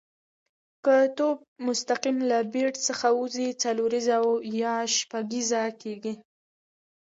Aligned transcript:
که 0.83 0.95
توپ 1.17 1.37
مستقیم 1.67 2.17
له 2.29 2.39
بېټ 2.53 2.73
څخه 2.87 3.07
وځي، 3.19 3.47
څلوریزه 3.63 4.17
یا 4.63 4.75
شپږیزه 4.97 5.63
کیږي. 5.81 6.13